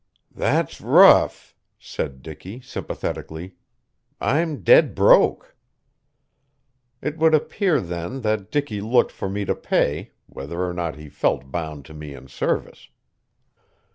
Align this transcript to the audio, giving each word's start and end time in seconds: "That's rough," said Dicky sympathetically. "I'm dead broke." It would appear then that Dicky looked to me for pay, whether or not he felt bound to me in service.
"That's 0.33 0.81
rough," 0.81 1.55
said 1.77 2.23
Dicky 2.23 2.59
sympathetically. 2.59 3.53
"I'm 4.19 4.63
dead 4.63 4.95
broke." 4.95 5.55
It 7.03 7.19
would 7.19 7.35
appear 7.35 7.79
then 7.79 8.21
that 8.21 8.49
Dicky 8.49 8.81
looked 8.81 9.15
to 9.19 9.29
me 9.29 9.45
for 9.45 9.53
pay, 9.53 10.13
whether 10.25 10.63
or 10.67 10.73
not 10.73 10.95
he 10.95 11.07
felt 11.07 11.51
bound 11.51 11.85
to 11.85 11.93
me 11.93 12.15
in 12.15 12.27
service. 12.27 12.89